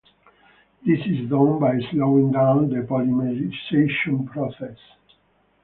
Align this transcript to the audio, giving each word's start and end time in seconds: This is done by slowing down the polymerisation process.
This 0.83 0.97
is 1.05 1.29
done 1.29 1.59
by 1.59 1.77
slowing 1.91 2.31
down 2.31 2.69
the 2.69 2.81
polymerisation 2.89 4.25
process. 4.25 4.79